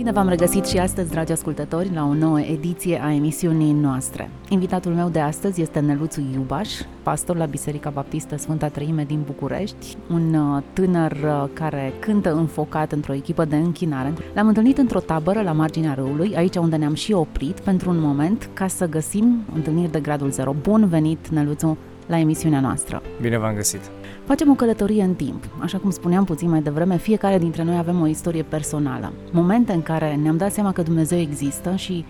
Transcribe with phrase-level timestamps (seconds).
[0.00, 4.30] Bine v-am regăsit și astăzi, dragi ascultători, la o nouă ediție a emisiunii noastre.
[4.48, 6.68] Invitatul meu de astăzi este Neluțu Iubaș,
[7.02, 12.92] pastor la Biserica Baptistă Sfânta Treime din București, un uh, tânăr uh, care cântă înfocat
[12.92, 14.12] într-o echipă de închinare.
[14.34, 18.50] L-am întâlnit într-o tabără la marginea râului, aici unde ne-am și oprit pentru un moment
[18.52, 20.54] ca să găsim întâlniri de gradul 0.
[20.62, 23.02] Bun venit, Neluțu, la emisiunea noastră.
[23.20, 23.99] Bine v-am găsit!
[24.30, 25.44] Facem o călătorie în timp.
[25.58, 29.12] Așa cum spuneam puțin mai devreme, fiecare dintre noi avem o istorie personală.
[29.32, 32.04] Momente în care ne-am dat seama că Dumnezeu există și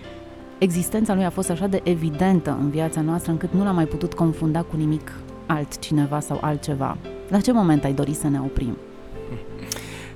[0.59, 4.15] existența lui a fost așa de evidentă în viața noastră încât nu l-am mai putut
[4.15, 5.13] confunda cu nimic
[5.47, 6.97] altcineva sau altceva.
[7.29, 8.77] La ce moment ai dorit să ne oprim?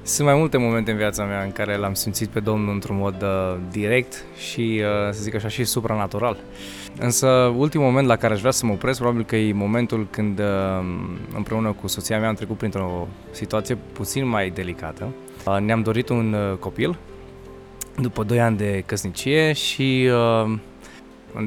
[0.07, 3.23] Sunt mai multe momente în viața mea în care l-am simțit pe Domnul într-un mod
[3.23, 6.37] uh, direct și, uh, să zic așa, și supranatural.
[6.99, 7.27] Însă,
[7.57, 10.45] ultimul moment la care aș vrea să mă opresc, probabil că e momentul când uh,
[11.37, 15.09] împreună cu soția mea am trecut printr-o situație puțin mai delicată.
[15.47, 16.99] Uh, ne-am dorit un uh, copil
[18.01, 20.11] după 2 ani de căsnicie și
[20.45, 20.59] uh,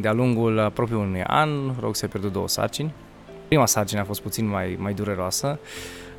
[0.01, 2.93] de-a lungul aproape unui an, rog să pierdut două sarcini.
[3.47, 5.59] Prima sarcină a fost puțin mai, mai dureroasă,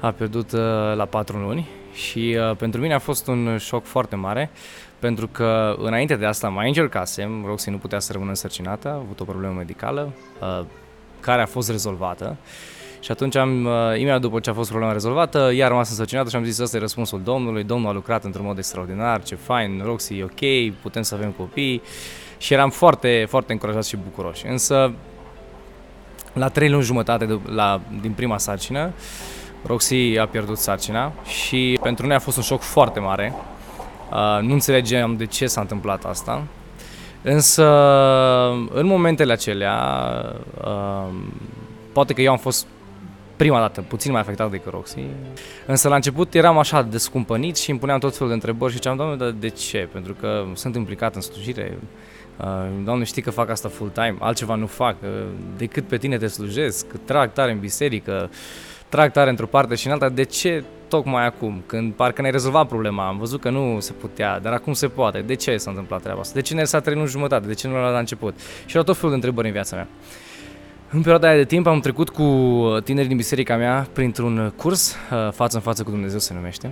[0.00, 0.60] a pierdut uh,
[0.94, 4.50] la 4 luni și uh, pentru mine a fost un șoc foarte mare,
[4.98, 9.20] pentru că înainte de asta mai încercasem, Roxy nu putea să rămână însărcinată, a avut
[9.20, 10.64] o problemă medicală uh,
[11.20, 12.36] care a fost rezolvată.
[13.00, 16.28] Și atunci am, uh, imediat după ce a fost problema rezolvată, ea a rămas însărcinată
[16.28, 19.82] și am zis, ăsta e răspunsul Domnului, Domnul a lucrat într-un mod extraordinar, ce fain,
[19.84, 21.82] Roxy e ok, putem să avem copii.
[22.38, 24.46] Și eram foarte, foarte încurajat și bucuroși.
[24.46, 24.92] Însă,
[26.32, 28.92] la trei luni jumătate de, la, din prima sarcină,
[29.68, 33.34] Roxy a pierdut sarcina și pentru noi a fost un șoc foarte mare.
[34.10, 36.42] Uh, nu înțelegeam de ce s-a întâmplat asta.
[37.22, 37.64] Însă,
[38.72, 39.76] în momentele acelea,
[40.64, 41.08] uh,
[41.92, 42.66] poate că eu am fost
[43.36, 45.00] prima dată puțin mai afectat decât Roxy,
[45.66, 48.96] însă la început eram așa descumpănit și îmi puneam tot felul de întrebări și ziceam,
[48.96, 49.88] doamne, dar de ce?
[49.92, 51.78] Pentru că sunt implicat în slujire,
[52.36, 52.46] uh,
[52.84, 55.08] Doamne, știi că fac asta full-time, altceva nu fac, uh,
[55.56, 58.30] decât pe tine te slujesc, trag tare în biserică,
[58.88, 62.68] trag tare într-o parte și în alta, de ce tocmai acum, când parcă ne-ai rezolvat
[62.68, 66.02] problema, am văzut că nu se putea, dar acum se poate, de ce s-a întâmplat
[66.02, 68.38] treaba asta, de ce ne s-a trei jumătate, de ce nu la început?
[68.38, 69.88] Și erau tot felul de întrebări în viața mea.
[70.90, 72.24] În perioada aia de timp am trecut cu
[72.84, 76.70] tineri din biserica mea printr-un curs, uh, față în față cu Dumnezeu se numește,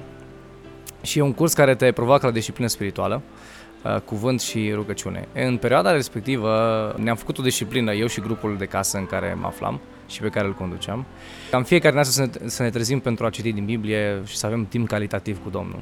[1.03, 3.57] și e un curs care te provoacă la disciplină spirituală, uh,
[4.05, 5.29] cuvânt și rugăciune.
[5.35, 9.47] În perioada respectivă ne-am făcut o disciplină, eu și grupul de casă în care mă
[9.47, 11.05] aflam, și pe care îl conduceam.
[11.51, 14.47] Cam fiecare dată să ne, să ne trezim pentru a citi din Biblie și să
[14.47, 15.81] avem timp calitativ cu Domnul.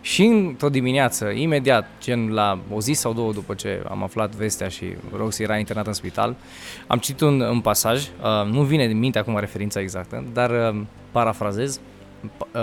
[0.00, 4.68] Și într-o dimineață, imediat, gen la o zi sau două după ce am aflat vestea
[4.68, 4.84] și
[5.16, 6.36] Roxy era internat în spital,
[6.86, 10.80] am citit un, un pasaj, uh, nu vine din minte acum referința exactă, dar uh,
[11.10, 11.89] parafrazez, Uh,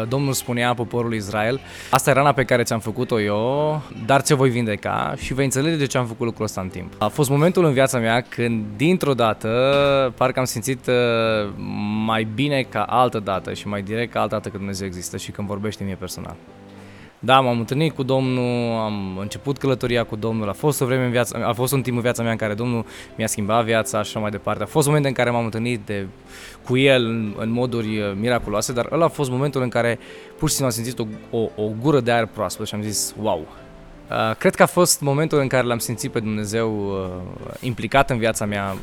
[0.08, 1.60] Domnul spunea poporului Israel,
[1.90, 5.76] asta e rana pe care ți-am făcut-o eu, dar ți voi vindeca și vei înțelege
[5.76, 6.94] de ce am făcut lucrul ăsta în timp.
[6.98, 10.96] A fost momentul în viața mea când, dintr-o dată, parcă am simțit uh,
[12.06, 15.32] mai bine ca altă dată și mai direct ca altă dată că Dumnezeu există și
[15.32, 16.36] când vorbește mie personal.
[17.20, 21.12] Da, m-am întâlnit cu Domnul, am început călătoria cu Domnul, a fost o vreme în
[21.12, 22.86] viața, a fost un timp în viața mea în care Domnul
[23.16, 24.64] mi-a schimbat viața și așa mai departe.
[24.64, 26.08] A fost momente în care m-am întâlnit de,
[26.66, 30.00] cu El în, în moduri uh, miraculoase, dar ăla a fost momentul în care
[30.38, 33.16] pur și simplu am simțit o, o, o gură de aer proaspăt și am zis,
[33.22, 33.48] wow,
[34.10, 38.18] Uh, cred că a fost momentul în care l-am simțit pe Dumnezeu uh, implicat în
[38.18, 38.76] viața mea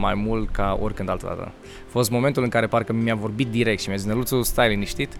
[0.00, 1.52] mai mult ca oricând altă dată.
[1.86, 5.12] A fost momentul în care parcă mi-a vorbit direct și mi-a zis, Neluțu, stai liniștit,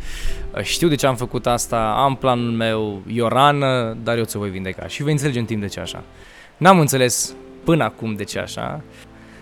[0.54, 4.24] uh, știu de ce am făcut asta, am planul meu, e o rană, dar eu
[4.24, 6.02] ți-o voi vindeca și vei înțelege în timp de ce așa.
[6.56, 7.34] N-am înțeles
[7.64, 8.82] până acum de ce așa,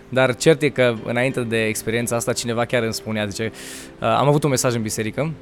[0.08, 3.52] dar cert e că înainte de experiența asta cineva chiar îmi spunea, zice,
[3.98, 5.32] am avut un mesaj în biserică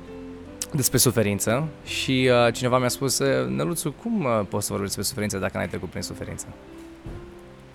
[0.73, 3.19] despre suferință și uh, cineva mi-a spus,
[3.49, 6.47] Năluțu, cum uh, poți să vorbești despre suferință dacă n-ai trecut prin suferință?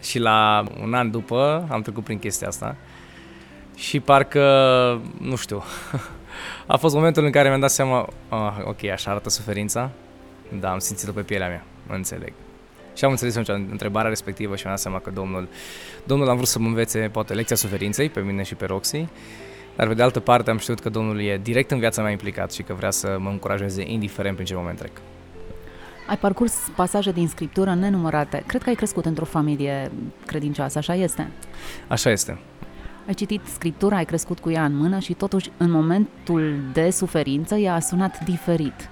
[0.02, 2.76] Și la un an după am trecut prin chestia asta
[3.76, 4.42] și parcă,
[5.20, 5.64] nu știu,
[6.68, 9.90] a fost momentul în care mi-am dat seama, uh, ok, așa arată suferința,
[10.60, 12.34] da, am simțit-o pe pielea mea, înțeleg.
[12.96, 15.48] Și am înțeles atunci întrebarea respectivă și mi-am dat seama că Domnul,
[16.04, 19.08] Domnul am vrut să mă învețe poate lecția suferinței pe mine și pe Roxy
[19.76, 22.52] dar pe de altă parte am știut că Domnul e direct în viața mea implicat
[22.52, 24.92] și că vrea să mă încurajeze indiferent prin ce moment trec.
[26.08, 28.44] Ai parcurs pasaje din scriptură nenumărate.
[28.48, 29.92] Cred că ai crescut într-o familie
[30.26, 31.32] credincioasă, așa este?
[31.88, 32.40] Așa este.
[33.08, 37.56] Ai citit scriptura, ai crescut cu ea în mână și totuși în momentul de suferință
[37.56, 38.90] ea a sunat diferit.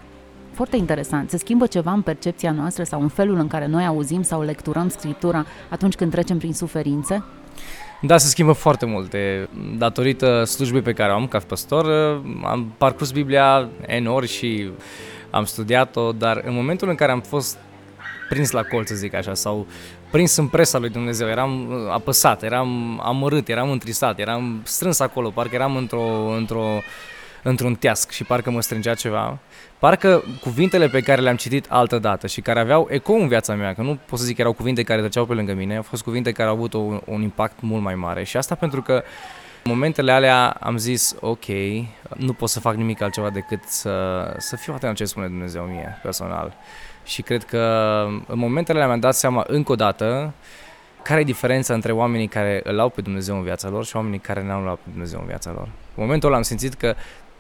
[0.52, 1.30] Foarte interesant.
[1.30, 4.90] Se schimbă ceva în percepția noastră sau în felul în care noi auzim sau lecturăm
[4.90, 7.24] scriptura atunci când trecem prin suferințe?
[8.04, 9.50] Da, se schimbă foarte multe.
[9.78, 11.86] Datorită slujbei pe care o am ca păstor,
[12.44, 13.70] am parcurs Biblia
[14.00, 14.70] N ori și
[15.30, 17.58] am studiat-o, dar în momentul în care am fost
[18.30, 19.68] prins la colț, să zic așa, sau
[20.12, 25.30] prins în presa lui Dumnezeu, eram uh, apăsat, eram amărât, eram întristat, eram strâns acolo,
[25.30, 26.82] parcă eram într-o, într-o,
[27.44, 29.38] într-un teasc și parcă mă strângea ceva.
[29.80, 33.74] Parcă cuvintele pe care le-am citit altă dată și care aveau ecou în viața mea,
[33.74, 36.04] că nu pot să zic că erau cuvinte care treceau pe lângă mine, au fost
[36.04, 39.04] cuvinte care au avut un, un impact mult mai mare și asta pentru că
[39.64, 41.46] în momentele alea am zis, ok,
[42.16, 45.64] nu pot să fac nimic altceva decât să, să fiu atent la ce spune Dumnezeu
[45.64, 46.54] mie, personal.
[47.04, 47.60] Și cred că
[48.28, 50.34] în momentele alea mi-am dat seama încă o dată
[51.02, 54.20] care e diferența între oamenii care îl au pe Dumnezeu în viața lor și oamenii
[54.20, 55.70] care nu l-au pe Dumnezeu în viața lor.
[55.96, 56.96] În momentul ăla am simțit că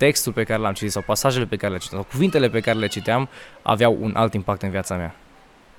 [0.06, 2.77] textul pe care l-am citit sau pasajele pe care le citeam sau cuvintele pe care
[2.77, 3.30] le citeam
[3.62, 5.15] aveau un alt impact în viața mea.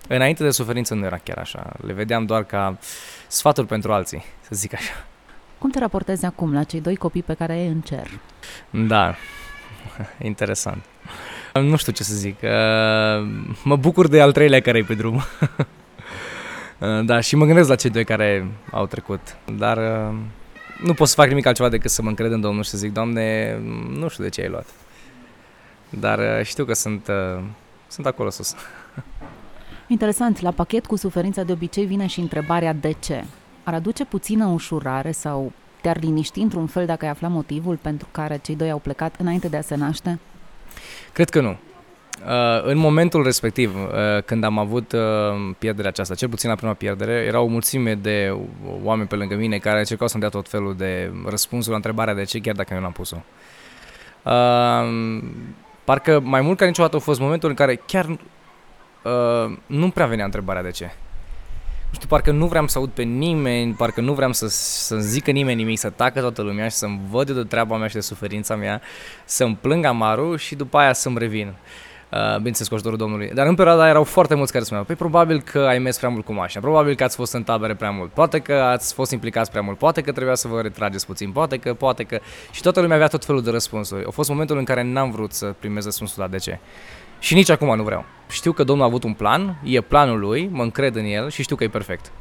[0.09, 1.73] Înainte de suferință nu era chiar așa.
[1.87, 2.79] Le vedeam doar ca
[3.27, 4.93] sfaturi pentru alții, să zic așa.
[5.59, 8.11] Cum te raportezi acum la cei doi copii pe care ai în cer?
[8.71, 9.15] Da,
[10.31, 10.85] interesant.
[11.55, 12.37] Nu știu ce să zic.
[13.65, 15.23] Mă bucur de al treilea care e pe drum.
[17.05, 19.37] Da, și mă gândesc la cei doi care au trecut.
[19.57, 19.79] Dar
[20.83, 22.93] nu pot să fac nimic altceva decât să mă încred în Domnul și să zic,
[22.93, 23.59] Doamne,
[23.89, 24.67] nu știu de ce ai luat.
[25.89, 27.09] Dar știu că sunt,
[27.87, 28.55] sunt acolo sus.
[29.87, 33.25] Interesant, la pachet cu suferința de obicei vine și întrebarea de ce
[33.63, 38.41] ar aduce puțină ușurare sau te-ar liniști într-un fel dacă ai afla motivul pentru care
[38.43, 40.19] cei doi au plecat înainte de a se naște?
[41.13, 41.57] Cred că nu.
[42.27, 45.01] Uh, în momentul respectiv, uh, când am avut uh,
[45.59, 48.37] pierderea aceasta, cel puțin la prima pierdere, era o mulțime de
[48.83, 52.25] oameni pe lângă mine care încercau să-mi dea tot felul de răspunsuri la întrebarea de
[52.25, 53.17] ce, chiar dacă eu n-am pus-o.
[54.23, 55.23] Uh,
[55.85, 60.25] parcă mai mult ca niciodată a fost momentul în care chiar uh, nu prea venea
[60.25, 60.91] întrebarea de ce
[61.89, 65.31] nu știu, parcă nu vreau să aud pe nimeni, parcă nu vreau să, să zică
[65.31, 68.57] nimeni nimic, să tacă toată lumea și să-mi văd de treaba mea și de suferința
[68.57, 68.81] mea,
[69.25, 71.47] să-mi plâng amarul și după aia să-mi revin.
[71.47, 71.55] Uh,
[72.37, 73.31] bineînțeles cu ajutorul Domnului.
[73.35, 76.09] Dar în perioada aia erau foarte mulți care spuneau, păi probabil că ai mers prea
[76.09, 79.11] mult cu mașina, probabil că ați fost în tabere prea mult, poate că ați fost
[79.11, 82.19] implicați prea mult, poate că trebuia să vă retrageți puțin, poate că, poate că...
[82.51, 84.05] Și toată lumea avea tot felul de răspunsuri.
[84.07, 86.59] A fost momentul în care n-am vrut să primez răspunsul la de ce.
[87.19, 88.05] Și nici acum nu vreau.
[88.29, 91.43] Știu că Domnul a avut un plan, e planul lui, mă încred în el și
[91.43, 92.13] știu că e perfect.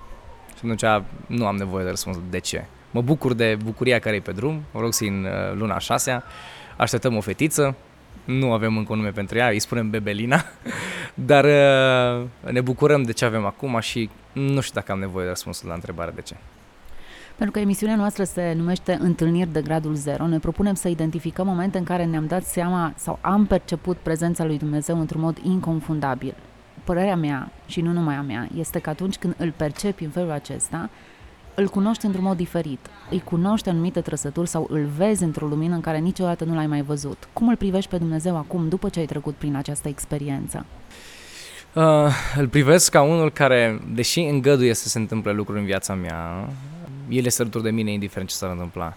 [0.50, 2.66] Și atunci nu am nevoie de răspuns de ce.
[2.92, 6.24] Mă bucur de bucuria care e pe drum, rog să în uh, luna a șasea,
[6.78, 7.76] așteptăm o fetiță,
[8.26, 10.46] nu avem încă un nume pentru ea, îi spunem Bebelina,
[11.32, 15.30] dar uh, ne bucurăm de ce avem acum și nu știu dacă am nevoie de
[15.30, 16.36] răspunsul la întrebarea de ce.
[17.36, 21.78] Pentru că emisiunea noastră se numește Întâlniri de gradul 0, ne propunem să identificăm momente
[21.78, 26.36] în care ne-am dat seama sau am perceput prezența lui Dumnezeu într-un mod inconfundabil.
[26.84, 30.32] Părerea mea, și nu numai a mea, este că atunci când îl percepi în felul
[30.32, 30.90] acesta,
[31.56, 35.82] îl cunoști într-un mod diferit, îi cunoști anumite trăsături sau îl vezi într-o lumină în
[35.82, 37.28] care niciodată nu l-ai mai văzut.
[37.34, 40.66] Cum îl privești pe Dumnezeu acum, după ce ai trecut prin această experiență?
[41.74, 41.84] Uh,
[42.36, 46.50] îl privesc ca unul care, deși îngăduie să se întâmple lucruri în viața mea,
[47.10, 48.94] el este alături de mine indiferent ce s-ar întâmpla.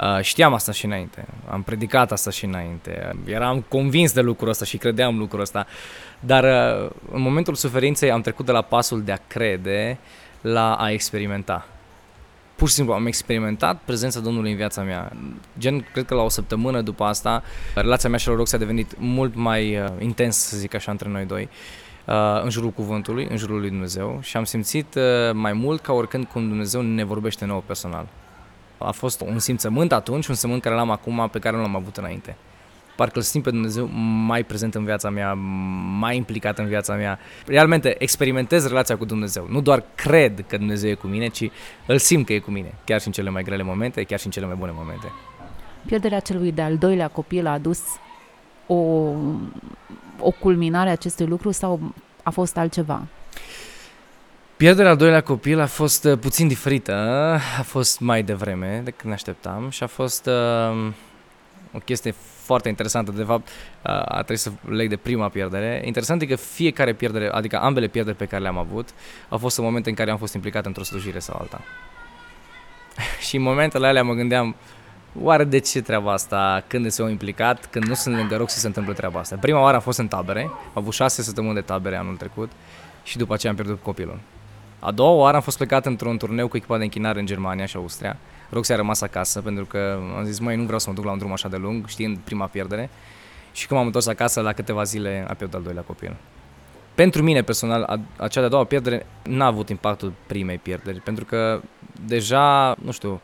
[0.00, 4.64] Uh, știam asta și înainte, am predicat asta și înainte, eram convins de lucrul ăsta
[4.64, 5.66] și credeam lucrul ăsta,
[6.20, 9.98] dar uh, în momentul suferinței am trecut de la pasul de a crede
[10.40, 11.66] la a experimenta.
[12.58, 15.12] Pur și simplu am experimentat prezența Domnului în viața mea.
[15.58, 17.42] Gen, cred că la o săptămână după asta,
[17.74, 21.08] relația mea și lui Roxy a devenit mult mai uh, intens, să zic așa, între
[21.08, 21.48] noi doi.
[22.04, 25.02] Uh, în jurul cuvântului, în jurul lui Dumnezeu și am simțit uh,
[25.32, 28.08] mai mult ca oricând cum Dumnezeu ne vorbește nouă personal.
[28.78, 31.96] A fost un simțământ atunci, un simțământ care l-am acum, pe care nu l-am avut
[31.96, 32.36] înainte.
[32.98, 33.88] Parcă îl simt pe Dumnezeu
[34.26, 35.34] mai prezent în viața mea,
[35.98, 37.18] mai implicat în viața mea.
[37.46, 39.46] Realmente experimentez relația cu Dumnezeu.
[39.50, 41.50] Nu doar cred că Dumnezeu e cu mine, ci
[41.86, 44.26] îl simt că e cu mine, chiar și în cele mai grele momente, chiar și
[44.26, 45.12] în cele mai bune momente.
[45.86, 47.80] Pierderea celui de-al doilea copil a adus
[48.66, 48.74] o,
[50.18, 53.06] o culminare a acestui lucru sau a fost altceva?
[54.56, 56.92] Pierderea al doilea copil a fost uh, puțin diferită,
[57.58, 60.92] a fost mai devreme decât ne așteptam și a fost uh,
[61.72, 62.14] o chestie
[62.48, 65.82] foarte interesantă, de fapt uh, a trebuit să leg de prima pierdere.
[65.84, 68.88] Interesant e că fiecare pierdere, adică ambele pierderi pe care le-am avut,
[69.28, 71.60] au fost în momente în care am fost implicat într-o slujire sau alta.
[73.26, 74.56] și în momentele alea mă gândeam,
[75.22, 76.64] Oare de ce treaba asta?
[76.66, 77.66] Când se au implicat?
[77.66, 79.36] Când nu sunt lângă rog să se întâmplă treaba asta?
[79.40, 82.50] Prima oară am fost în tabere, am avut șase săptămâni de tabere anul trecut
[83.02, 84.18] și după aceea am pierdut copilul.
[84.78, 87.76] A doua oară am fost plecat într-un turneu cu echipa de închinare în Germania și
[87.76, 88.16] Austria.
[88.50, 91.10] Roxy a rămas acasă pentru că am zis, măi, nu vreau să mă duc la
[91.10, 92.90] un drum așa de lung, știind prima pierdere.
[93.52, 96.16] Și când m-am întors acasă, la câteva zile a pierdut al doilea copil.
[96.94, 101.60] Pentru mine personal, a, acea de-a doua pierdere n-a avut impactul primei pierderi, pentru că
[102.06, 103.20] deja, nu știu,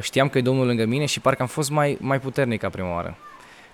[0.00, 2.92] știam că e Domnul lângă mine și parcă am fost mai, mai puternic ca prima
[2.92, 3.16] oară.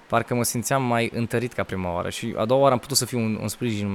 [0.08, 3.04] Parcă mă simțeam mai întărit ca prima oară și a doua oară am putut să
[3.04, 3.88] fiu un, un sprijin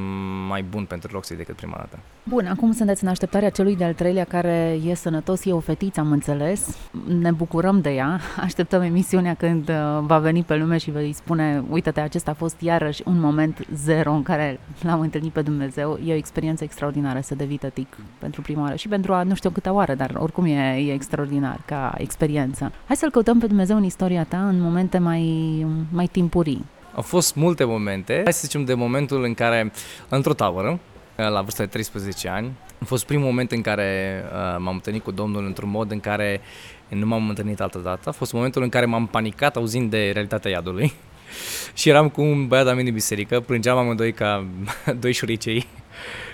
[0.48, 2.00] mai bun pentru Roxy decât prima dată.
[2.24, 6.12] Bun, acum sunteți în așteptarea celui de-al treilea care e sănătos, e o fetiță, am
[6.12, 6.78] înțeles.
[7.08, 11.14] Ne bucurăm de ea, așteptăm emisiunea când uh, va veni pe lume și vă îi
[11.14, 16.00] spune, uite-te, acesta a fost iarăși un moment zero în care l-am întâlnit pe Dumnezeu.
[16.06, 19.50] E o experiență extraordinară să devii tătic pentru prima oară și pentru a nu știu
[19.50, 22.72] câte oară, dar oricum e, e extraordinar ca experiență.
[22.88, 26.66] Hai să-L căutăm pe Dumnezeu în istoria ta în momente mai, mai timpurii.
[26.96, 28.22] Au fost multe momente.
[28.24, 29.72] Hai să zicem de momentul în care,
[30.10, 30.80] într-o tabără,
[31.16, 35.12] la vârsta de 13 ani, a fost primul moment în care uh, m-am întâlnit cu
[35.12, 36.42] Domnul într-un mod în care
[36.88, 38.10] nu m-am întâlnit altă dată.
[38.10, 40.94] A fost momentul în care m-am panicat auzind de realitatea iadului.
[41.80, 44.46] și eram cu un băiat de din biserică, plângeam amândoi ca
[45.00, 45.68] doi șuricei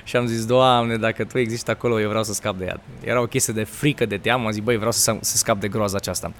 [0.03, 2.79] și am zis, Doamne, dacă Tu existi acolo, eu vreau să scap de iad.
[3.03, 5.67] Era o chestie de frică, de teamă, am zis, băi, vreau să, să scap de
[5.67, 6.31] groaza aceasta.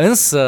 [0.00, 0.40] Însă,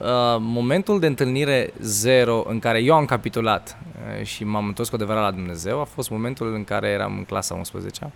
[0.00, 3.78] uh, momentul de întâlnire zero în care eu am capitulat
[4.18, 7.24] uh, și m-am întors cu adevărat la Dumnezeu a fost momentul în care eram în
[7.24, 8.10] clasa 11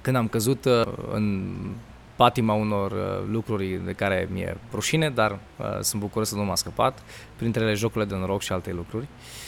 [0.00, 0.82] când am căzut uh,
[1.12, 1.46] în
[2.20, 2.98] patima unor uh,
[3.30, 7.02] lucruri de care mi-e rușine, dar uh, sunt bucuros să nu m-a scăpat,
[7.36, 9.06] printre ele jocurile de noroc și alte lucruri.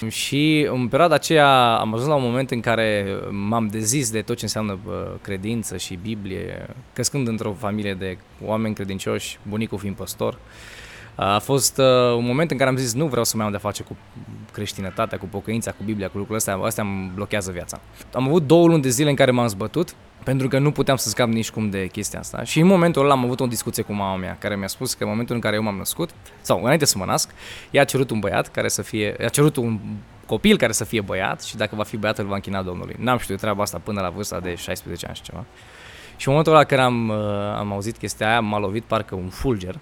[0.09, 4.37] Și în perioada aceea am ajuns la un moment în care m-am dezis de tot
[4.37, 10.39] ce înseamnă uh, credință și Biblie, crescând într-o familie de oameni credincioși, bunicul fiind păstor.
[11.15, 13.59] A fost uh, un moment în care am zis nu vreau să mai am de
[13.59, 13.97] face cu
[14.53, 17.81] creștinătatea, cu pocăința, cu Biblia, cu lucrurile astea, astea îmi blochează viața.
[18.13, 19.95] Am avut două luni de zile în care m-am zbătut,
[20.25, 22.43] pentru că nu puteam să scap nici cum de chestia asta.
[22.45, 25.03] Și în momentul ăla am avut o discuție cu mama mea, care mi-a spus că
[25.05, 27.31] în momentul în care eu m-am născut, sau înainte să mă nasc,
[27.71, 29.79] ea a cerut un băiat care să fie, a cerut un
[30.27, 32.97] copil care să fie băiat și dacă va fi băiat îl va închina Domnului.
[32.99, 35.45] N-am știut treaba asta până la vârsta de 16 ani și ceva.
[36.17, 37.17] Și în momentul ăla care am, uh,
[37.57, 39.79] am auzit chestia aia, m-a lovit parcă un fulger.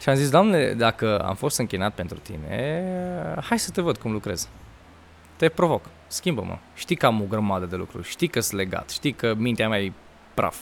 [0.00, 2.84] Și am zis, Doamne, dacă am fost închinat pentru tine,
[3.42, 4.48] hai să te văd cum lucrezi.
[5.36, 6.58] Te provoc schimbă-mă.
[6.74, 9.80] Știi că am o grămadă de lucruri, știi că sunt legat, știi că mintea mea
[9.80, 9.92] e
[10.34, 10.56] praf,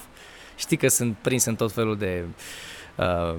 [0.56, 2.24] știi că sunt prins în tot felul de
[2.96, 3.34] uh,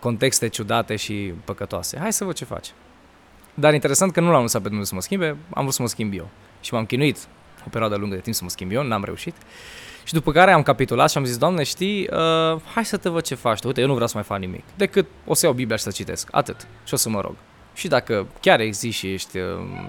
[0.00, 1.98] contexte ciudate și păcătoase.
[1.98, 2.72] Hai să văd ce faci.
[3.54, 5.88] Dar interesant că nu l-am lăsat pe Dumnezeu să mă schimbe, am vrut să mă
[5.88, 6.28] schimb eu.
[6.60, 7.28] Și m-am chinuit
[7.66, 9.34] o perioadă lungă de timp să mă schimb eu, n-am reușit.
[10.04, 13.22] Și după care am capitulat și am zis, Doamne, știi, uh, hai să te văd
[13.22, 13.62] ce faci.
[13.62, 15.90] Uite, eu nu vreau să mai fac nimic, decât o să iau Biblia și să
[15.90, 16.66] citesc, atât.
[16.84, 17.34] Și o să mă rog.
[17.74, 19.44] Și dacă chiar existi și ești uh,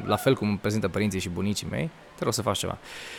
[0.05, 2.77] la fel cum prezintă părinții și bunicii mei, te rog să faci ceva.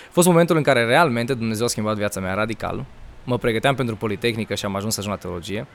[0.08, 2.84] A fost momentul în care realmente Dumnezeu a schimbat viața mea radical.
[3.24, 5.66] Mă pregăteam pentru Politehnică și am ajuns să ajung la teologie.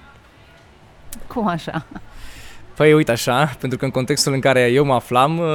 [1.28, 1.86] Cum așa?
[2.76, 5.46] Păi uite așa, pentru că în contextul în care eu mă aflam uh,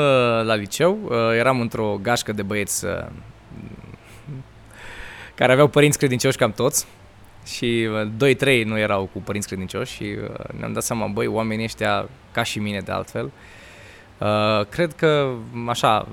[0.45, 2.87] la liceu, uh, eram într-o gașcă de băieți
[5.37, 6.87] care aveau părinți credincioși cam toți
[7.47, 7.89] și
[8.37, 10.17] 2-3 nu erau cu părinți credincioși și
[10.59, 13.31] ne-am dat seama, băi, oamenii ăștia ca și mine de altfel.
[14.19, 15.33] Uh, cred că,
[15.67, 16.09] așa,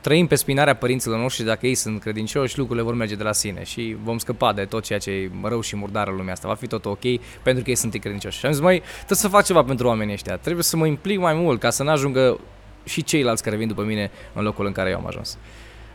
[0.00, 3.32] trăim pe spinarea părinților noștri și dacă ei sunt credincioși, lucrurile vor merge de la
[3.32, 6.48] sine și vom scăpa de tot ceea ce e rău și murdar în lumea asta.
[6.48, 7.02] Va fi tot ok
[7.42, 8.38] pentru că ei sunt credincioși.
[8.38, 10.36] Și am zis, mai trebuie să fac ceva pentru oamenii ăștia.
[10.36, 12.40] Trebuie să mă implic mai mult ca să nu ajungă
[12.84, 15.38] și ceilalți care vin după mine în locul în care eu am ajuns.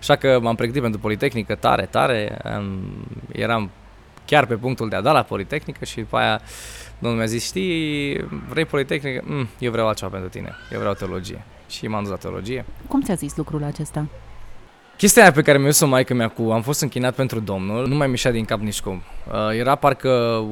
[0.02, 2.38] Așa că m-am pregătit pentru Politehnică tare, tare.
[3.32, 3.70] Eram
[4.26, 6.42] chiar pe punctul de a da la Politehnică și după aia
[7.00, 8.18] Domnul mi-a zis, știi,
[8.50, 9.22] vrei Politehnică?
[9.26, 11.44] Mm, eu vreau altceva pentru tine, eu vreau teologie.
[11.70, 12.66] Și m-am dus la teologie.
[12.88, 14.06] Cum ți-a zis lucrul acesta?
[14.98, 17.96] Chestia aia pe care mi-a zis-o maică mea cu am fost închinat pentru Domnul, nu
[17.96, 19.02] mai mișa din cap nici cum.
[19.32, 20.10] Uh, era parcă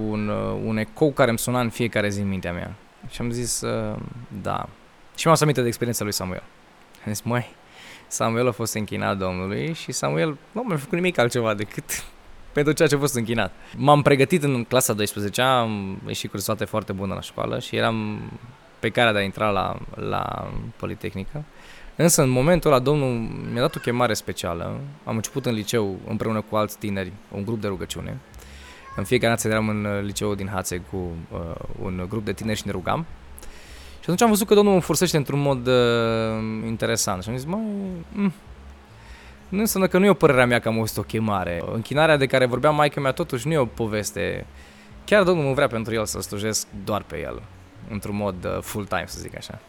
[0.10, 2.76] un, uh, un ecou care îmi suna în fiecare zi în mintea mea.
[3.10, 3.96] Și am zis, uh,
[4.42, 4.70] da.
[5.16, 6.44] Și m-am aminte de experiența lui Samuel.
[7.06, 7.56] Am zis, măi,
[8.10, 11.84] Samuel a fost închinat Domnului și Samuel nu mi-a făcut nimic altceva decât
[12.54, 13.52] pentru ceea ce a fost închinat.
[13.78, 18.20] M-am pregătit în clasa 12 am ieșit cu rezultate foarte bună la școală și eram
[18.80, 21.44] pe care de a intra la, la Politehnică.
[21.96, 23.10] Însă în momentul ăla Domnul
[23.52, 24.80] mi-a dat o chemare specială.
[25.04, 28.18] Am început în liceu împreună cu alți tineri, un grup de rugăciune.
[28.96, 30.98] În fiecare dată eram în liceu din Hațe cu
[31.32, 31.40] uh,
[31.82, 33.06] un grup de tineri și ne rugam.
[34.00, 35.74] Și atunci am văzut că Domnul mă forsește într-un mod uh,
[36.68, 37.24] interesant.
[37.24, 37.58] Și am zis, mă,
[38.12, 38.34] mm,
[39.50, 41.64] nu înseamnă că nu e o părerea mea că am auzit o chemare.
[41.74, 44.46] Închinarea de care vorbea maica mea totuși nu e o poveste.
[45.06, 47.42] Chiar Domnul nu vrea pentru el să slujesc doar pe el,
[47.90, 49.60] într-un mod uh, full-time, să zic așa.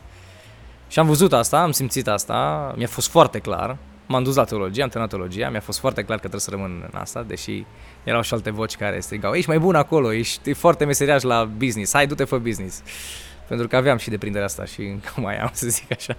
[0.88, 3.76] Și am văzut asta, am simțit asta, mi-a fost foarte clar.
[4.06, 6.88] M-am dus la teologie, am terminat teologia, mi-a fost foarte clar că trebuie să rămân
[6.92, 7.64] în asta, deși
[8.04, 11.92] erau și alte voci care strigau, ești mai bun acolo, ești foarte meseriaș la business,
[11.92, 12.82] hai, du-te, fă business
[13.50, 16.16] pentru că aveam și deprinderea asta și încă mai am, să zic așa.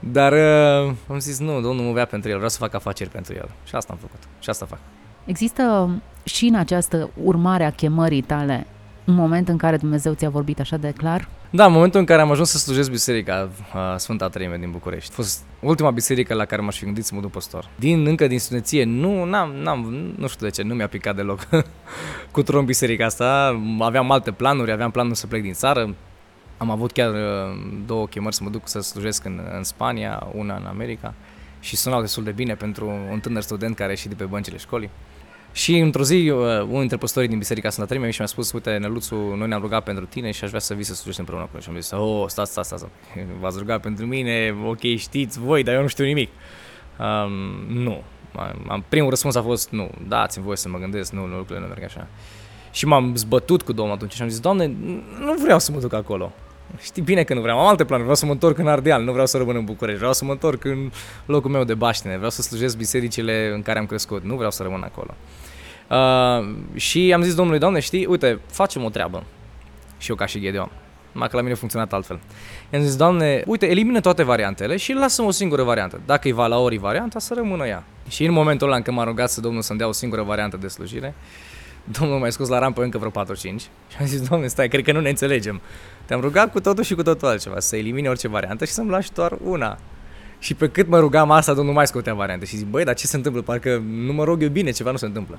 [0.00, 3.34] Dar uh, am zis, nu, Domnul mă vrea pentru el, vreau să fac afaceri pentru
[3.34, 3.48] el.
[3.64, 4.18] Și asta am făcut.
[4.38, 4.78] Și asta fac.
[5.24, 5.90] Există
[6.24, 8.66] și în această urmare a chemării tale
[9.04, 11.28] un moment în care Dumnezeu ți-a vorbit așa de clar?
[11.50, 15.10] Da, în momentul în care am ajuns să slujesc biserica uh, Sfânta Treime din București,
[15.12, 17.68] a fost ultima biserică la care m-aș fi gândit să mă duc păstor.
[17.78, 21.48] Din, încă din studenție, nu, n-am, n-am, nu știu de ce, nu mi-a picat deloc
[22.32, 23.60] cu tron biserica asta.
[23.78, 25.94] Aveam alte planuri, aveam planul să plec din țară.
[26.60, 27.18] Am avut chiar uh,
[27.86, 31.14] două chemări să mă duc să slujesc în, în Spania, una în America
[31.60, 34.56] și sunau destul de bine pentru un tânăr student care a ieșit de pe băncile
[34.56, 34.90] școlii.
[35.52, 38.76] Și într-o zi, uh, unul dintre păstorii din Biserica Sfânta Treime și mi-a spus, uite,
[38.76, 41.50] Năluțu, noi ne-am rugat pentru tine și aș vrea să vii să slujești împreună cu
[41.52, 41.62] noi.
[41.62, 42.84] Și am zis, oh, stați, stați, stați,
[43.40, 46.30] v-ați rugat pentru mine, ok, știți voi, dar eu nu știu nimic.
[46.98, 48.02] Um, nu.
[48.68, 51.82] Am, primul răspuns a fost, nu, dați-mi voie să mă gândesc, nu, lucrurile nu merg
[51.82, 52.06] așa.
[52.70, 54.66] Și m-am zbătut cu Domnul atunci și am zis, Doamne,
[55.18, 56.32] nu vreau să mă duc acolo.
[56.78, 59.12] Știi bine că nu vreau, am alte planuri, vreau să mă întorc în Ardeal, nu
[59.12, 60.90] vreau să rămân în București, vreau să mă întorc în
[61.26, 64.62] locul meu de baștine, vreau să slujesc bisericile în care am crescut, nu vreau să
[64.62, 65.14] rămân acolo.
[65.90, 69.24] Uh, și am zis domnului, doamne, știi, uite, facem o treabă.
[69.98, 70.70] Și eu ca și Gedeon.
[71.12, 72.20] Numai că la mine a funcționat altfel.
[72.72, 76.00] I-am zis, doamne, uite, elimină toate variantele și lasă o singură variantă.
[76.06, 77.84] Dacă e Valaori varianta, să rămână ea.
[78.08, 80.56] Și în momentul ăla în când m-a rugat să Domnul să-mi dea o singură variantă
[80.56, 81.14] de slujire,
[81.84, 83.32] Domnul m-a scos la rampă încă vreo 4-5
[83.88, 85.60] și am zis, Doamne, stai, cred că nu ne înțelegem.
[86.10, 89.12] Te-am rugat cu totul și cu totul altceva, să elimini orice variantă și să-mi lași
[89.12, 89.78] doar una.
[90.38, 92.46] Și pe cât mă rugam asta, Domnul mai scotea variante.
[92.46, 93.42] Și zic, băi, dar ce se întâmplă?
[93.42, 95.38] Parcă nu mă rog eu bine, ceva nu se întâmplă.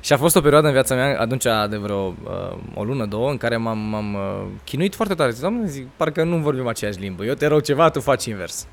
[0.00, 3.30] Și a fost o perioadă în viața mea, atunci de vreo uh, o lună, două,
[3.30, 5.30] în care m-am, m-am uh, chinuit foarte tare.
[5.30, 7.24] Zic, Doamne, zic, parcă nu vorbim aceeași limbă.
[7.24, 8.66] Eu te rog ceva, tu faci invers.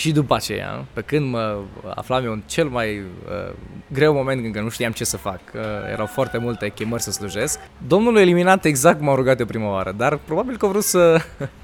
[0.00, 1.58] Și după aceea, pe când mă
[1.94, 3.52] aflam eu în cel mai uh,
[3.92, 5.60] greu moment când nu știam ce să fac, uh,
[5.92, 9.70] erau foarte multe chemări să slujesc, Domnul a eliminat exact cum m-a rugat de prima
[9.70, 11.20] oară, dar probabil că a vrut să...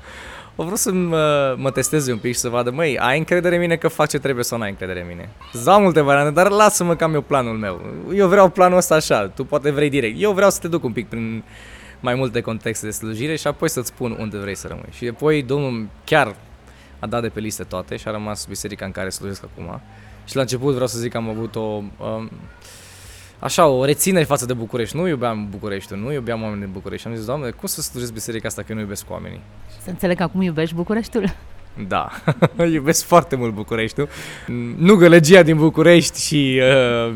[0.56, 3.60] o vrut să mă, mă testeze un pic și să vadă, măi, ai încredere în
[3.60, 5.28] mine că fac ce trebuie sau nu ai încredere în mine?
[5.52, 7.80] Zau multe variante, dar lasă-mă că am eu planul meu.
[8.14, 10.16] Eu vreau planul ăsta așa, tu poate vrei direct.
[10.22, 11.42] Eu vreau să te duc un pic prin
[12.00, 14.88] mai multe contexte de slujire și apoi să-ți spun unde vrei să rămâi.
[14.90, 16.34] Și apoi Domnul chiar
[16.98, 19.80] a dat de pe liste toate și a rămas biserica în care slujesc acum.
[20.24, 21.60] Și la început vreau să zic că am avut o...
[21.60, 22.30] Um,
[23.38, 24.96] așa, o reținere față de București.
[24.96, 27.06] Nu iubeam București, nu iubeam oamenii din București.
[27.08, 29.40] Am zis, Doamne, cum să slujesc biserica asta că nu iubesc oamenii?
[29.82, 31.34] Să înțeleg că acum iubești Bucureștiul?
[31.88, 32.10] Da,
[32.72, 34.08] iubesc foarte mult Bucureștiul.
[34.76, 36.60] Nu gălăgia din București și
[37.08, 37.14] uh,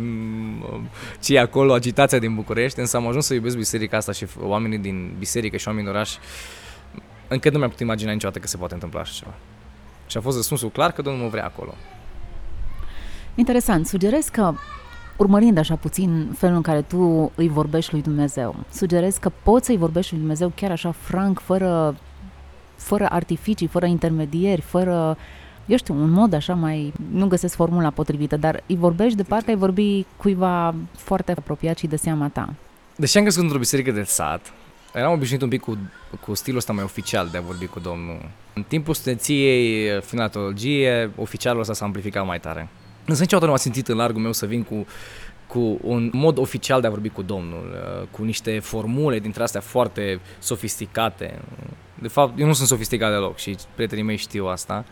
[1.20, 5.14] ci acolo agitația din București, însă am ajuns să iubesc biserica asta și oamenii din
[5.18, 6.16] biserică și oamenii din oraș.
[7.28, 9.34] Încă nu mi-am putut imagina niciodată că se poate întâmpla așa ceva.
[10.10, 11.74] Și a fost răspunsul clar că Domnul mă vrea acolo.
[13.34, 13.86] Interesant.
[13.86, 14.54] Sugerez că
[15.16, 19.76] urmărind așa puțin felul în care tu îi vorbești lui Dumnezeu, sugerez că poți să-i
[19.76, 21.96] vorbești lui Dumnezeu chiar așa franc, fără,
[22.76, 25.16] fără artificii, fără intermedieri, fără,
[25.66, 29.50] eu știu, un mod așa mai, nu găsesc formula potrivită, dar îi vorbești de parcă
[29.50, 32.54] ai vorbi cuiva foarte apropiat și de seama ta.
[32.96, 34.52] Deși am crescut într-o biserică de sat,
[34.94, 35.78] eram obișnuit un pic cu,
[36.20, 38.28] cu stilul ăsta mai oficial de a vorbi cu Domnul.
[38.54, 42.68] În timpul studenției, finatologie, oficialul ăsta s-a amplificat mai tare.
[43.04, 44.86] Însă niciodată nu m-a simțit în largul meu să vin cu,
[45.46, 49.60] cu un mod oficial de a vorbi cu Domnul, uh, cu niște formule dintre astea
[49.60, 51.40] foarte sofisticate.
[51.94, 54.84] De fapt, eu nu sunt sofisticat deloc și prietenii mei știu asta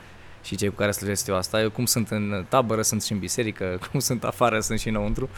[0.43, 1.61] și cei cu care slujesc știu asta.
[1.61, 5.29] Eu cum sunt în tabără, sunt și în biserică, cum sunt afară, sunt și înăuntru.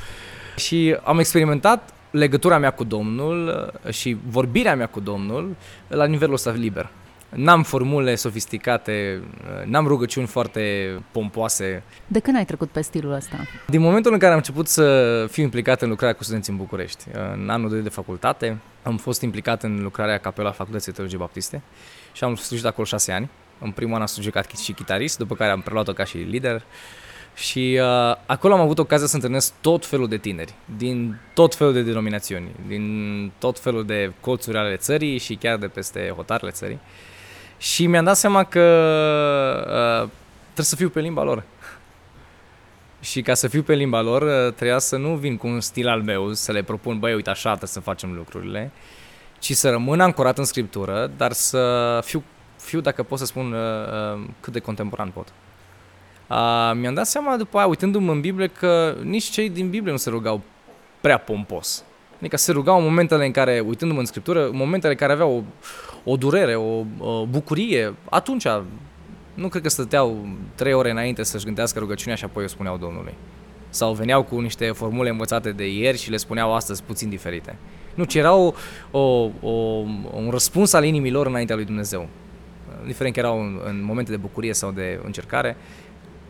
[0.57, 5.57] Și am experimentat legătura mea cu Domnul uh, și vorbirea mea cu Domnul
[5.89, 6.91] la nivelul ăsta liber.
[7.35, 11.83] N-am formule sofisticate, uh, n-am rugăciuni foarte pompoase.
[12.07, 13.37] De când ai trecut pe stilul ăsta?
[13.67, 17.05] Din momentul în care am început să fiu implicat în lucrarea cu studenții în București.
[17.33, 21.63] În anul 2 de facultate am fost implicat în lucrarea capela Facultății de Teologie Baptiste
[22.13, 23.31] și am slujit acolo șase ani.
[23.59, 26.63] În primul an am slujit ca și chitarist, după care am preluat-o ca și lider.
[27.35, 31.73] Și uh, acolo am avut ocazia să întâlnesc tot felul de tineri, din tot felul
[31.73, 36.79] de denominațiuni, din tot felul de colțuri ale țării și chiar de peste hotarele țării.
[37.59, 38.61] Și mi-am dat seama că
[39.67, 40.09] uh,
[40.43, 41.43] trebuie să fiu pe limba lor.
[43.01, 45.89] Și ca să fiu pe limba lor, uh, trebuia să nu vin cu un stil
[45.89, 48.71] al meu, să le propun, băi, uite așa trebuie să facem lucrurile,
[49.39, 52.25] ci să rămân ancorat în scriptură, dar să fiu,
[52.57, 53.59] fiu dacă pot să spun, uh,
[54.15, 55.33] uh, cât de contemporan pot.
[56.31, 59.99] Uh, mi-am dat seama după aia, uitându-mă în Biblie, că nici cei din Biblie nu
[59.99, 60.41] se rugau
[61.01, 61.85] prea pompos.
[62.19, 65.45] Adică se rugau în momentele în care, uitându-mă în Scriptură, în momentele în care aveau
[66.05, 68.47] o, o durere, o, o bucurie, atunci
[69.35, 73.15] nu cred că stăteau trei ore înainte să-și gândească rugăciunea și apoi o spuneau Domnului.
[73.69, 77.57] Sau veneau cu niște formule învățate de ieri și le spuneau astăzi puțin diferite.
[77.95, 78.53] Nu, ci era o,
[78.91, 79.51] o, o,
[80.15, 82.09] un răspuns al inimilor înaintea lui Dumnezeu.
[82.81, 85.57] Indiferent că erau în, în momente de bucurie sau de încercare,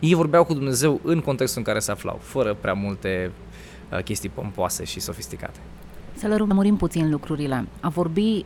[0.01, 3.31] ei vorbeau cu Dumnezeu în contextul în care se aflau, fără prea multe
[3.91, 5.59] uh, chestii pompoase și sofisticate.
[6.13, 7.67] Să le urmărim puțin lucrurile.
[7.79, 8.45] A vorbi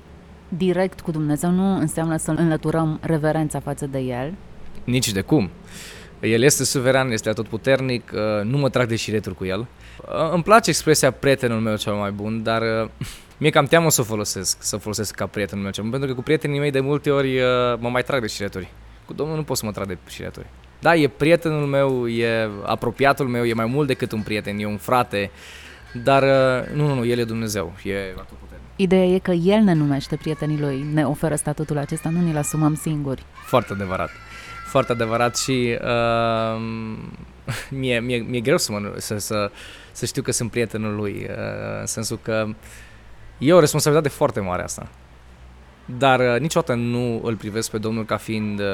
[0.49, 4.33] direct cu Dumnezeu nu înseamnă să înlăturăm reverența față de El.
[4.83, 5.49] Nici de cum.
[6.19, 9.59] El este suveran, este atotputernic, uh, nu mă trag de șireturi cu el.
[9.59, 12.89] Uh, îmi place expresia prietenul meu cel mai bun, dar uh,
[13.39, 15.99] mie cam teamă să o folosesc, să o folosesc ca prietenul meu cel mai bun,
[15.99, 17.39] pentru că cu prietenii mei de multe ori
[17.79, 18.71] mă mai trag de șireturi.
[19.05, 20.45] Cu Domnul nu pot să mă trag de șireturi.
[20.85, 24.77] Da, e prietenul meu, e apropiatul meu, e mai mult decât un prieten, e un
[24.77, 25.31] frate,
[26.03, 26.23] dar
[26.73, 28.67] nu, nu, nu, el e Dumnezeu, e atotputernic.
[28.75, 32.75] Ideea e că El ne numește prietenii Lui, ne oferă statutul acesta, nu ni-l asumăm
[32.75, 33.23] singuri.
[33.45, 34.09] Foarte adevărat
[34.75, 36.61] foarte adevărat și uh,
[37.81, 39.51] mie, mie, mi-e greu să, mă, să, să,
[39.91, 42.47] să știu că sunt prietenul lui, uh, în sensul că
[43.37, 44.87] e o responsabilitate foarte mare asta.
[45.85, 48.65] Dar uh, niciodată nu îl privesc pe domnul ca fiind uh,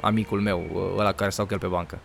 [0.00, 1.98] amicul meu, uh, ăla care stau cu el pe bancă.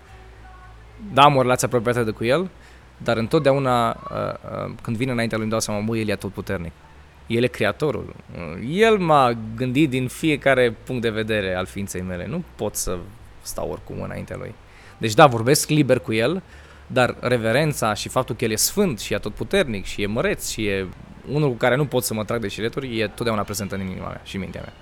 [1.13, 2.49] Da, am o relație apropiată de cu el,
[2.97, 6.31] dar întotdeauna uh, uh, când vine înaintea lui îmi dau seama, mă, el e tot
[6.31, 6.71] puternic.
[7.27, 8.15] El e creatorul.
[8.69, 12.27] El m-a gândit din fiecare punct de vedere al ființei mele.
[12.27, 12.97] Nu pot să
[13.41, 14.53] stau oricum înaintea lui.
[14.97, 16.41] Deci da, vorbesc liber cu el,
[16.87, 20.49] dar reverența și faptul că el e sfânt și e tot puternic și e măreț
[20.49, 20.87] și e
[21.31, 24.07] unul cu care nu pot să mă trag de șireturi, e totdeauna prezent în inima
[24.07, 24.73] mea și mintea mea.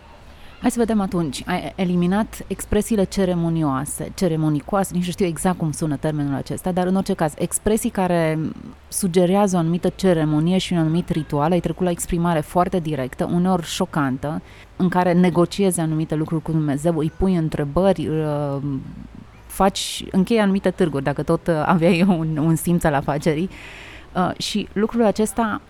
[0.62, 1.44] Hai să vedem atunci.
[1.46, 6.96] Ai eliminat expresiile ceremonioase, ceremonicoase, nici nu știu exact cum sună termenul acesta, dar în
[6.96, 8.40] orice caz, expresii care
[8.88, 13.66] sugerează o anumită ceremonie și un anumit ritual, ai trecut la exprimare foarte directă, uneori
[13.66, 14.42] șocantă,
[14.76, 18.58] în care negociezi anumite lucruri cu Dumnezeu, îi pui întrebări, uh,
[19.56, 23.50] faci, închei anumite târguri, dacă tot aveai un, un simț al afacerii.
[24.16, 25.62] Uh, și lucrul acesta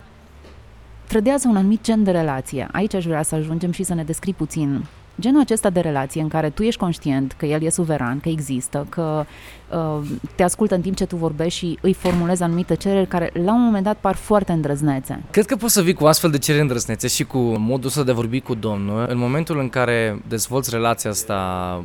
[1.07, 2.67] trădează un anumit gen de relație.
[2.71, 4.85] Aici aș vrea să ajungem și să ne descrii puțin
[5.19, 8.85] genul acesta de relație în care tu ești conștient că el e suveran, că există,
[8.89, 9.25] că
[9.69, 13.53] uh, te ascultă în timp ce tu vorbești și îi formulezi anumite cereri care la
[13.53, 15.23] un moment dat par foarte îndrăznețe.
[15.31, 18.11] Cred că poți să vii cu astfel de cereri îndrăznețe și cu modul ăsta de
[18.11, 21.35] vorbi cu Domnul în momentul în care dezvolți relația asta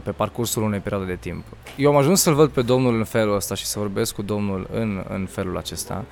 [0.02, 1.44] pe parcursul unei perioade de timp.
[1.76, 4.68] Eu am ajuns să-L văd pe Domnul în felul ăsta și să vorbesc cu Domnul
[4.72, 6.04] în, în felul acesta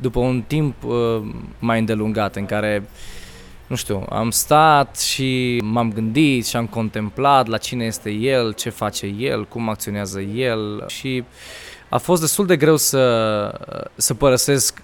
[0.00, 1.22] după un timp uh,
[1.58, 2.88] mai îndelungat în care
[3.70, 8.70] nu știu, am stat și m-am gândit și am contemplat la cine este el, ce
[8.70, 11.24] face el, cum acționează el și
[11.88, 13.54] a fost destul de greu să,
[13.94, 14.82] să părăsesc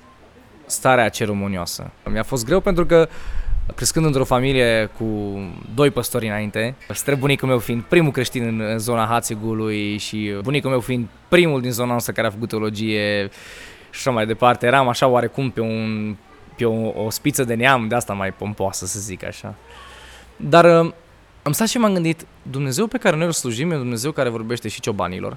[0.66, 1.90] starea ceremonioasă.
[2.10, 3.08] Mi-a fost greu pentru că
[3.74, 5.38] crescând într-o familie cu
[5.74, 11.06] doi păstori înainte, străbunicul meu fiind primul creștin în zona Hațegului și bunicul meu fiind
[11.28, 13.28] primul din zona noastră care a făcut teologie
[13.90, 16.16] și așa mai departe, eram așa oarecum pe, un,
[16.56, 19.54] pe o, o spiță de neam de asta mai pompoasă, să zic așa.
[20.36, 20.92] Dar uh,
[21.42, 24.68] am stat și m-am gândit, Dumnezeu pe care noi îl slujim e Dumnezeu care vorbește
[24.68, 25.36] și ciobanilor.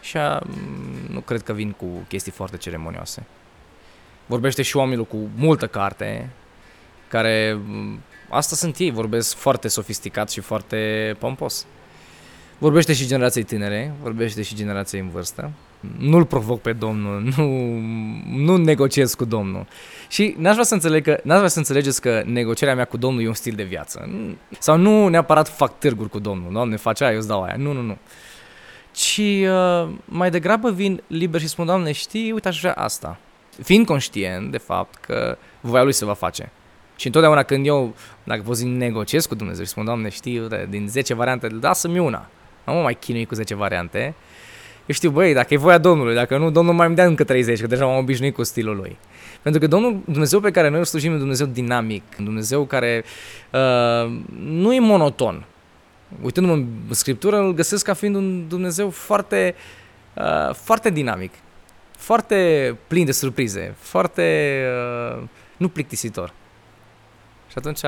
[0.00, 3.26] Și a, mm, nu cred că vin cu chestii foarte ceremonioase.
[4.26, 6.30] Vorbește și oamenilor cu multă carte,
[7.08, 11.66] care, mm, asta sunt ei, vorbesc foarte sofisticat și foarte pompos.
[12.58, 15.50] Vorbește și generației tinere, vorbește și generației în vârstă.
[15.98, 17.78] Nu-l provoc pe Domnul, nu,
[18.36, 19.66] nu negociez cu Domnul.
[20.08, 23.22] Și n-aș vrea să înțeleg că, n-aș vrea să înțelegeți că negocierea mea cu Domnul
[23.22, 24.10] e un stil de viață.
[24.58, 26.52] Sau nu neapărat fac târguri cu Domnul.
[26.52, 27.54] Doamne, face aia, eu îți dau aia.
[27.58, 27.96] Nu, nu, nu.
[28.92, 33.18] Ci uh, mai degrabă vin liber și spun, Doamne, știi, uite, aș vrea asta.
[33.62, 36.52] Fiind conștient de fapt că voia Lui se va face.
[36.96, 37.94] Și întotdeauna când eu,
[38.24, 42.28] dacă vă zic, negociez cu Dumnezeu și spun, Doamne, știi, din 10 variante, lasă-mi una
[42.64, 44.14] nu mă mai chinui cu 10 variante.
[44.86, 47.60] Eu știu, băi, dacă e voia Domnului, dacă nu, Domnul mai îmi dea încă 30,
[47.60, 48.96] că deja m-am obișnuit cu stilul lui.
[49.42, 53.04] Pentru că Domnul, Dumnezeu pe care noi îl slujim e Dumnezeu dinamic, Dumnezeu care
[53.50, 55.44] uh, nu e monoton.
[56.22, 59.54] Uitându-mă în Scriptură, îl găsesc ca fiind un Dumnezeu foarte,
[60.14, 61.32] uh, foarte dinamic,
[61.96, 64.58] foarte plin de surprize, foarte
[65.16, 65.22] uh,
[65.56, 66.32] nu plictisitor.
[67.48, 67.80] Și atunci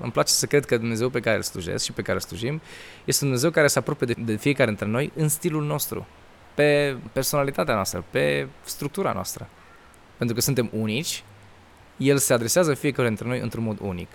[0.00, 2.60] îmi place să cred că Dumnezeu pe care îl slujesc și pe care îl slujim
[3.04, 6.06] este un Dumnezeu care se apropie de, de fiecare dintre noi în stilul nostru,
[6.54, 9.48] pe personalitatea noastră, pe structura noastră.
[10.16, 11.24] Pentru că suntem unici,
[11.96, 14.08] El se adresează fiecare dintre noi într-un mod unic,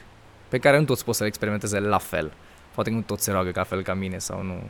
[0.47, 2.31] pe care nu toți pot să-l experimenteze la fel.
[2.73, 4.69] Poate că nu toți se roagă ca fel ca mine sau nu.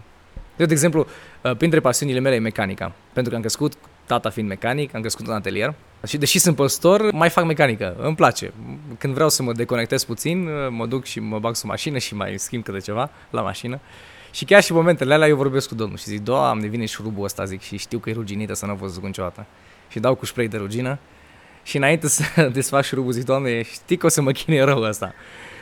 [0.58, 1.08] Eu, de exemplu,
[1.42, 3.74] uh, printre pasiunile mele e mecanica, pentru că am crescut,
[4.06, 5.74] tata fiind mecanic, am crescut în atelier,
[6.08, 7.96] și deși sunt păstor, mai fac mecanică.
[8.00, 8.54] Îmi place.
[8.98, 12.38] Când vreau să mă deconectez puțin, mă duc și mă bag sub mașină și mai
[12.38, 13.80] schimb câte ceva la mașină.
[14.38, 17.46] Și chiar și momentele alea eu vorbesc cu domnul și zic, Doamne, vine șurubul ăsta,
[17.46, 19.46] zic, și știu că e ruginită să nu o văzut niciodată.
[19.90, 21.00] Și dau cu spray de rugină
[21.64, 22.24] și înainte să
[22.54, 25.14] desfac șurubul zic, Doamne, știi că o să mă chinuie rău ăsta.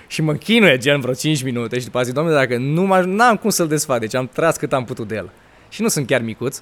[0.07, 3.37] Și mă chinuie gen vreo 5 minute și după zic, Doamne, dacă nu m am
[3.41, 5.29] cum să-l desfac, deci am tras cât am putut de el.
[5.69, 6.61] Și nu sunt chiar micuț,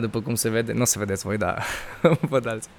[0.00, 1.56] după cum se vede, nu se vedeți voi, da,
[2.30, 2.70] văd alții.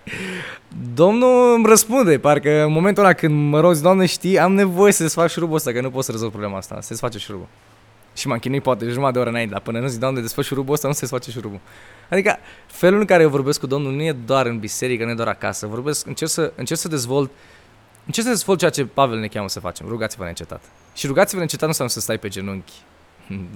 [0.93, 5.03] Domnul îmi răspunde, parcă în momentul ăla când mă rog, Doamne, știi, am nevoie să
[5.03, 7.47] desfac șurubul ăsta, că nu pot să rezolv problema asta, se desface șurubul.
[8.19, 10.73] Și m-am chinuit poate jumătate de oră înainte, dar până nu zic, Doamne, desfă șurubul
[10.73, 11.59] ăsta, nu se desface șurubul.
[12.09, 15.13] Adică felul în care eu vorbesc cu Domnul nu e doar în biserică, nu e
[15.13, 17.31] doar acasă, vorbesc, încerc să, încerc să dezvolt
[18.05, 19.87] Încerc să dezvolt ceea ce Pavel ne cheamă să facem.
[19.87, 20.61] Rugați-vă neîncetat.
[20.93, 22.73] Și rugați-vă neîncetat nu înseamnă să stai pe genunchi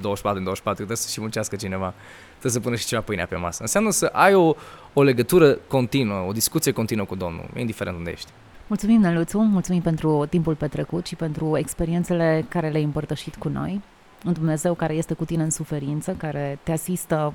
[0.01, 1.93] 24 în 24, trebuie să și muncească cineva,
[2.29, 3.61] trebuie să pună și ceva pâinea pe masă.
[3.61, 4.55] Înseamnă să ai o,
[4.93, 8.31] o legătură continuă, o discuție continuă cu Domnul, indiferent unde ești.
[8.67, 13.81] Mulțumim, Neluțu, mulțumim pentru timpul petrecut și pentru experiențele care le-ai împărtășit cu noi.
[14.25, 17.33] Un Dumnezeu care este cu tine în suferință, care te asistă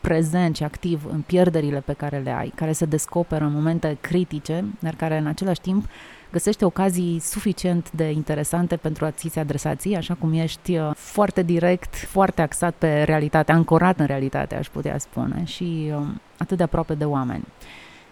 [0.00, 4.64] prezent și activ în pierderile pe care le ai, care se descoperă în momente critice,
[4.78, 5.86] dar care în același timp
[6.32, 10.90] găsește ocazii suficient de interesante pentru a ți se adresa ție, așa cum ești uh,
[10.94, 16.56] foarte direct, foarte axat pe realitate, ancorat în realitate, aș putea spune, și um, atât
[16.56, 17.44] de aproape de oameni.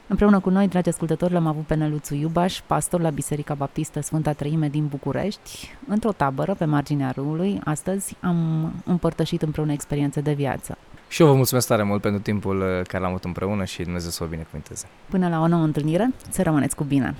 [0.07, 4.33] Împreună cu noi, dragi ascultători, l-am avut pe Năluțu Iubaș, pastor la Biserica Baptistă Sfânta
[4.33, 7.61] Trăime din București, într-o tabără pe marginea râului.
[7.65, 10.79] Astăzi am împărtășit împreună experiențe de viață.
[11.09, 14.11] Și eu vă mulțumesc tare mult pentru timpul uh, care l-am avut împreună și Dumnezeu
[14.11, 14.87] să o binecuvânteze.
[15.09, 17.11] Până la o nouă întâlnire, să rămâneți cu bine!